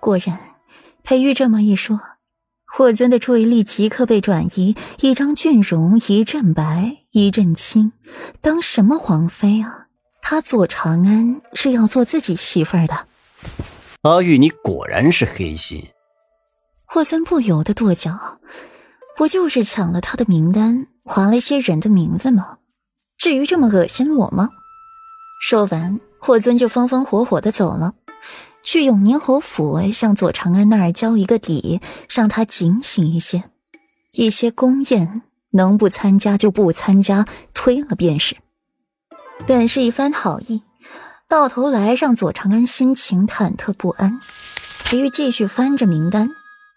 [0.00, 0.38] 果然，
[1.02, 2.00] 裴玉这么一说，
[2.64, 7.92] 霍尊的注意力即刻被转移，一张俊容，一阵白，一阵青，
[8.40, 9.86] 当什么皇妃啊？
[10.20, 13.06] 他左长安是要做自己媳妇儿的。
[14.02, 15.86] 阿玉，你果然是黑心。
[16.86, 18.40] 霍尊不由得跺脚，
[19.16, 22.58] 不就是抢了他的名单，划了些人的名字吗？
[23.18, 24.48] 至于这么恶心我吗？
[25.40, 27.94] 说完，霍尊就风风火火的走了，
[28.64, 33.44] 去永宁侯府向左长安那儿交一个底，让他警醒一些。
[34.14, 38.36] 一些宫宴能不参加就不参加，推了便是。
[39.46, 40.62] 本是一番好意，
[41.28, 44.20] 到头来让左长安心情忐忑不安。
[44.84, 46.30] 裴玉继续翻着名单，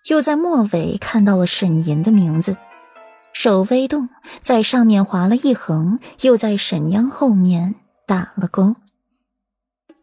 [0.10, 2.58] 又在末尾看到了沈岩的名字，
[3.34, 4.10] 手微动，
[4.42, 8.76] 在上面划了一横，又在沈央后面打了勾。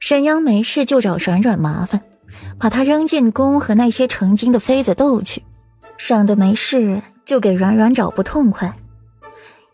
[0.06, 2.02] 沈央没事就找软软麻烦，
[2.58, 5.40] 把他扔进宫和那些成精的妃子斗去；
[5.96, 8.76] 赏的没事就给软软找不痛快。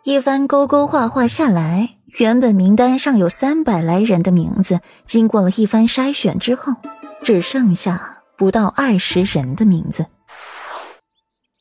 [0.04, 6.74] 一番勾勾画画下来，原本名单上有三百来人的名字，经过了一番筛选之后，
[7.24, 10.06] 只剩下不到二十人的名字。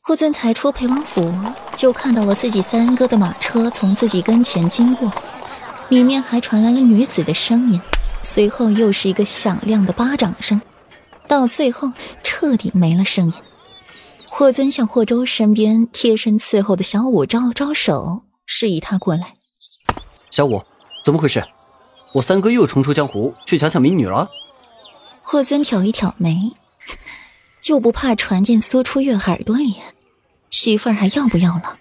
[0.00, 1.34] 霍尊才出裴王府，
[1.74, 5.12] 就看到了自己三哥的马车从自己跟前经过，
[5.88, 7.80] 里面还传来了女子的声音，
[8.22, 10.60] 随后又是一个响亮的巴掌声，
[11.26, 13.32] 到最后彻底没了声音。
[14.28, 18.22] 霍尊向霍州身边贴身伺候的小五招了招手。
[18.52, 19.36] 示意他过来。
[20.30, 20.60] 小五，
[21.04, 21.44] 怎么回事？
[22.12, 24.28] 我三哥又重出江湖去抢抢民女了？
[25.22, 26.50] 霍尊挑一挑眉，
[27.60, 29.76] 就不怕传进苏初月耳朵里？
[30.50, 31.78] 媳妇儿还要不要了？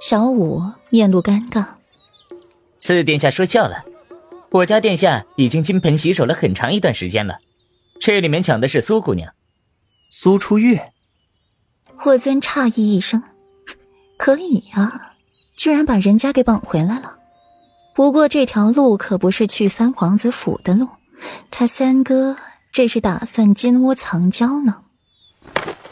[0.00, 1.64] 小五面露尴尬。
[2.80, 3.84] 四殿下说笑了，
[4.50, 7.38] 我家殿下已经金盆洗手了很长一段时间了。
[8.00, 9.32] 这里面抢的是苏姑娘，
[10.10, 10.92] 苏初月。
[11.94, 13.22] 霍尊诧异一声
[14.16, 15.06] ：“可以啊。”
[15.56, 17.18] 居然把人家给绑回来了，
[17.94, 20.88] 不过这条路可不是去三皇子府的路，
[21.50, 22.34] 他三哥
[22.72, 24.84] 这是打算金屋藏娇呢。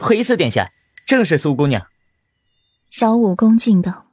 [0.01, 0.71] 回四殿下，
[1.07, 1.87] 正是苏姑娘。
[2.89, 4.07] 小五恭敬道：“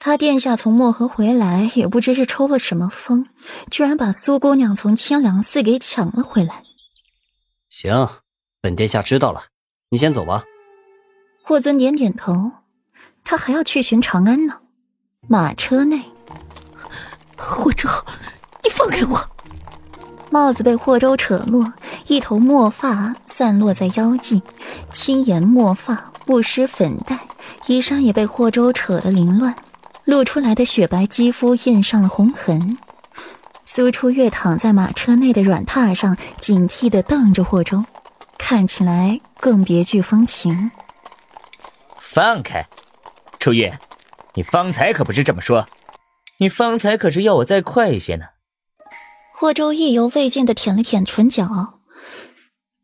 [0.00, 3.26] 他殿下从漠河回来，也不知是抽了什么风，
[3.70, 6.62] 居然把苏姑娘从清凉寺给抢了回来。”
[7.68, 8.08] 行，
[8.60, 9.42] 本殿下知道了，
[9.90, 10.44] 你先走吧。
[11.42, 12.52] 霍尊点点头，
[13.24, 14.60] 他还要去寻长安呢。
[15.26, 16.00] 马车内，
[17.36, 17.88] 霍州，
[18.62, 19.20] 你放开我！
[20.30, 21.72] 帽子被霍州扯落，
[22.06, 24.42] 一头墨发散落在腰际，
[24.90, 27.18] 轻颜墨发不施粉黛，
[27.66, 29.54] 衣衫也被霍州扯得凌乱，
[30.08, 32.78] 露出来的雪白肌肤印上了红痕。
[33.62, 37.84] 苏初月躺在马车内的软榻上，警惕地瞪着霍州，
[38.38, 40.70] 看起来更别具风情。
[41.98, 42.66] 放开，
[43.38, 43.78] 初月。
[44.32, 45.68] 你方才可不是这么说，
[46.38, 48.24] 你方才可是要我再快一些呢。
[49.34, 51.80] 霍州意犹未尽的舔了舔唇角，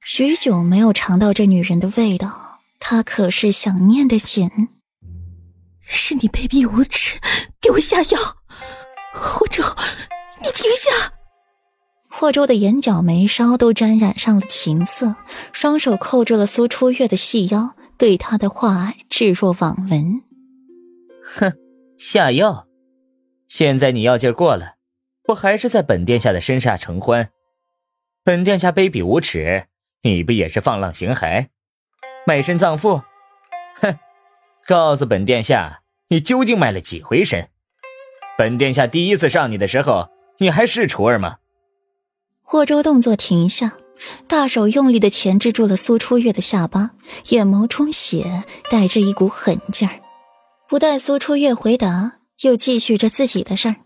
[0.02, 4.50] 许久没有尝到这女人的味道，他可是想念的紧。
[5.86, 7.18] 是你卑鄙无耻，
[7.60, 8.18] 给我下药！
[9.12, 9.62] 霍州，
[10.42, 11.12] 你停下！
[12.10, 15.16] 霍州的眼角眉梢都沾染上了情色，
[15.52, 20.22] 双手扣住了苏初月的细腰，对他的话置若罔闻。
[21.36, 21.52] 哼，
[21.98, 22.66] 下药！
[23.48, 24.74] 现在你药劲过了，
[25.22, 27.30] 不还是在本殿下的身下承欢？
[28.22, 29.66] 本殿下卑鄙无耻，
[30.02, 31.48] 你不也是放浪形骸，
[32.26, 33.02] 卖身葬父？
[33.76, 33.98] 哼！
[34.66, 37.48] 告诉本殿下，你究竟卖了几回身？
[38.38, 40.08] 本殿下第一次上你的时候，
[40.38, 41.36] 你还是雏儿吗？
[42.42, 43.74] 霍州动作停下，
[44.26, 46.92] 大手用力的钳制住了苏初月的下巴，
[47.28, 50.00] 眼眸充血，带着一股狠劲儿。
[50.66, 53.76] 不待苏初月回答，又继续着自己的事儿。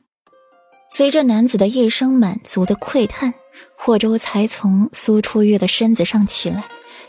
[0.89, 3.35] 随着男子的一声满足的喟叹，
[3.77, 6.65] 霍州才从苏初月的身子上起来，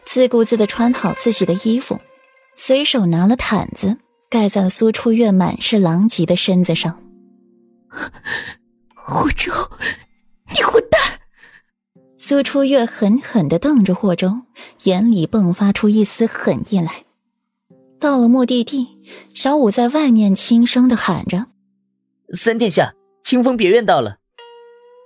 [0.05, 2.01] 自顾自的穿好自己的衣服，
[2.61, 7.01] 随手拿了毯子盖在了苏初月满是狼藉的身子上。
[8.93, 9.49] 霍州，
[10.53, 11.21] 你混蛋！
[12.17, 14.41] 苏初月狠狠的瞪着霍州，
[14.83, 17.05] 眼里迸发出一丝狠意来。
[17.97, 18.99] 到了目的地，
[19.33, 21.47] 小五在外面轻声的喊着
[22.35, 24.17] ：“三殿下，清风别院到了。”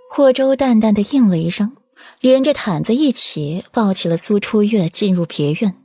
[0.10, 1.78] 霍州淡淡的应了一声，
[2.20, 5.76] 连着毯子一起抱起了苏初月进入别院。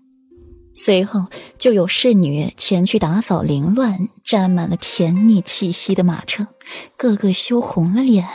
[0.75, 1.27] 随后
[1.59, 6.47] 就有侍女前去打扫凌乱、沾满了甜腻气息的马车，
[6.97, 8.27] 个个羞红了脸。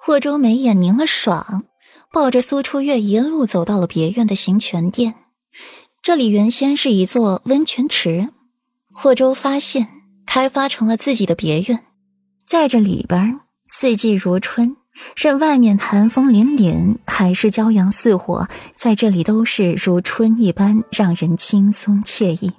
[0.00, 1.64] 霍州眉眼凝了爽，
[2.12, 5.14] 抱着苏初月一路走到了别院的行泉殿。
[6.00, 8.28] 这里原先是一座温泉池，
[8.94, 9.88] 霍州发现
[10.24, 11.84] 开发成了自己的别院，
[12.46, 14.76] 在这里边四季如春，
[15.16, 22.52] 任外面寒风凛凛，还是骄阳似火，在这里都是如春一般，让人轻松惬意。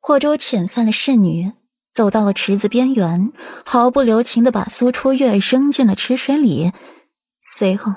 [0.00, 1.52] 霍州遣散了侍女，
[1.92, 3.32] 走到了池子边缘，
[3.64, 6.72] 毫不留情的把苏初月扔进了池水里，
[7.40, 7.92] 随后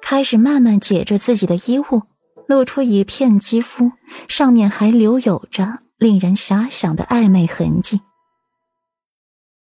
[0.00, 2.02] 开始慢慢解着自己的衣物。
[2.46, 3.92] 露出一片肌肤，
[4.26, 8.00] 上面还留有着令人遐想的暧昧痕迹。